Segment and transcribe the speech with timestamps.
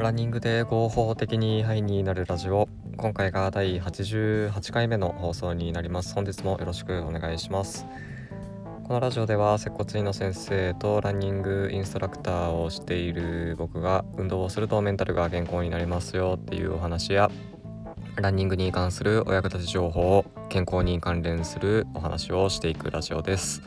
[0.00, 2.70] ランニングで合法的にハイになるラジオ。
[2.96, 6.14] 今回が第88回目の放送になります。
[6.14, 7.84] 本日もよろしくお願いします。
[8.84, 17.30] このラジオでは接骨院の先生とランニングインストラクターをしている僕が運動をするとメンタルが健康になりますよっていうお話や
[18.16, 23.62] ランニングに関するお役立ち情報健康に関連するお話をしていくラジオです。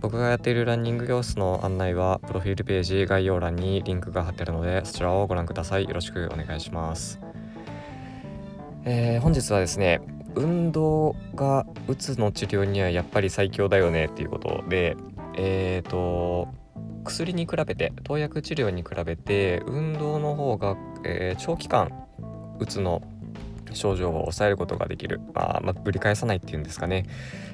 [0.00, 5.84] 僕がやっているランニング教室の案内はプロフィールページ概要欄にリンクが貼ってあるのでそちらをご覧ください。
[5.84, 7.20] よろしくお願いします、
[8.84, 10.00] えー、本日はですね
[10.34, 14.96] 運動がうつの治療にはやっぱり最強だよねっていうことで
[15.36, 16.48] えっ、ー、と
[17.04, 21.90] 薬に比べて投薬治療に比べて運動の方が、えー、長期間
[22.60, 23.02] うつの
[23.74, 27.06] 症状を抑えることができる、まあ、まあ、ぶり返さないっていうんですかね、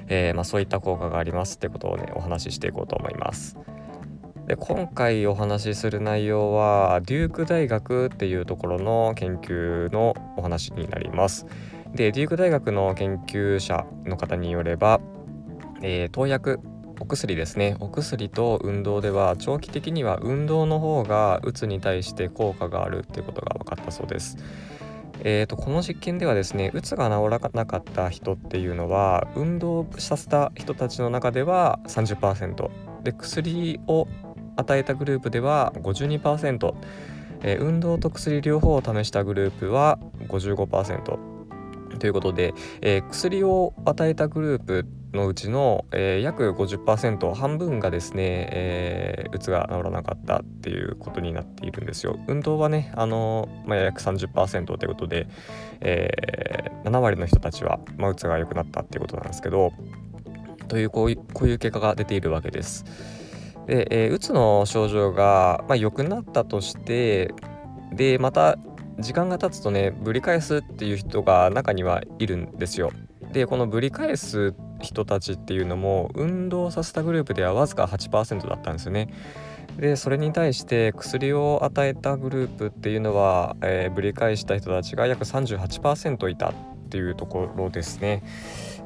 [0.07, 3.57] えー、まあ、そういった効果がありますってことをねお話ししていこうと思います。
[4.47, 11.47] で今回お話しする内容はデューク大学っていうところの研究のお話になります。
[11.95, 14.99] でデューク大学の研究者の方によれば、
[15.81, 16.59] えー、投薬
[16.99, 24.37] お薬ですねお薬と運動では長期的には運動の方がうつに対して効果があるっていうことが分かったそうです。
[25.23, 32.69] えーと、この実験ではですねうつが治らなかった人っていうのは運動させた人たちの中では30%
[33.03, 34.07] で薬を
[34.57, 36.75] 与えたグループでは52%、
[37.43, 41.34] えー、運動と薬両方を試したグループは55%
[41.97, 52.19] ということで、えー、薬を与えたグループのうちの、えー、約50%半分がですね、えー、うつが治らなかったっていうことになっているんですよ。
[52.27, 55.27] 運動はね、あのまあ、約30%ということで、
[55.81, 59.71] えー、7割の人たちは、まあ、うつが良くなったっていうことなんですけど
[60.67, 62.85] というこういうこういう結果が出ているわけです。
[63.67, 67.33] で、えー、うつの症状が、まあ、良くなったとして
[67.91, 68.57] でまた
[68.99, 72.91] 時間が経つとねぶり返すっていう人が中にはいるんですよ。
[73.33, 79.09] でこのぶり返す人たちっていうのも運動させたグループではわずか8%だったんですよね。
[79.77, 86.53] でそれに対して薬を与えたグループっていうのは、えー、ぶり返した人たちが約38%いたっ
[86.89, 88.23] ていうところですね。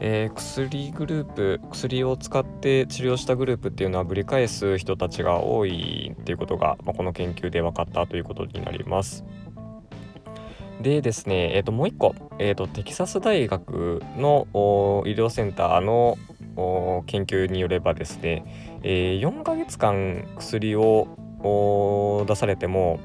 [0.01, 9.25] えー、薬グループ薬を使って治療したグループっていうのはぶり返す人たちが多いっていうことが、まあ、この研究で分かったということになります。
[10.81, 14.47] でですね、えー、ともう一個、えーと、テキサス大学の
[15.05, 16.17] 医療センターの
[17.05, 22.99] 研究によればですね、えー、4ヶ月間薬を出されても、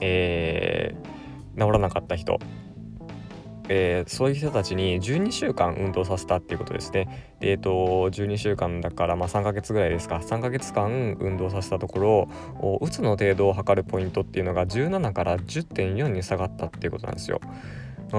[0.00, 2.38] えー、治らなかった人
[3.68, 7.36] えー、そういう人たちに12週間運動させたっていうことですね。
[7.40, 7.70] でえっ、ー、と
[8.10, 12.28] 12週間だからまあ3ヶ月ぐらいですか3ヶ月間運動させたとこ
[12.60, 17.40] ろうつの程度を測るポイントっていうのが17から10.4に下がったっていうことなんですよ。
[18.14, 18.16] あ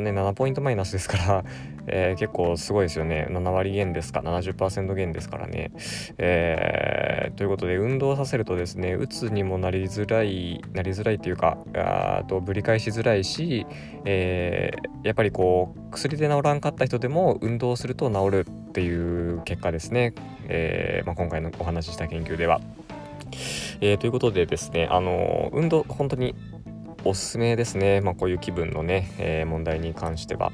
[0.00, 1.44] ね7ポイントマイナスですから
[1.88, 3.28] えー、結構すごいですよね。
[3.30, 5.70] 7割減ですか70%減ですからね、
[6.18, 13.66] えー、ということで運動させるとですねうつにもなりづらいなりづらいというかあとぶり返しづらいし、
[14.04, 20.12] えー、やっぱりこう薬で治らんかった人でも運動すると治るっていう結果ですね、
[20.48, 22.60] えまあ、今回のお話しした研究では。
[23.80, 26.34] えー、ということでですねあの運動本当に
[27.08, 30.52] おすすめですね、まあ、こういう気分のね、えー、問題に関しては。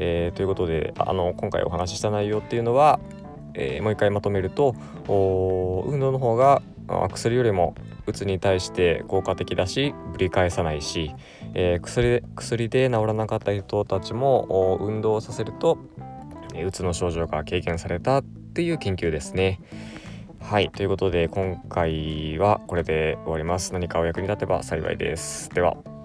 [0.00, 3.00] えー、ということであの今回お話しした内容っていうのは、
[3.54, 4.76] えー、もう一回まとめると
[5.08, 6.62] 運動の方が
[7.12, 7.74] 薬よりも
[8.06, 11.16] うつに対して効果的だしぶり返さないし、
[11.54, 15.78] えー、薬薬で治らなかった人たちも運動をさせると
[16.64, 19.60] うつの症状が軽減されたっていう研究ですね。
[20.40, 23.72] はいということで今回はこれで終わります。
[23.72, 25.50] 何かお役に立てば幸いです。
[25.50, 25.97] では。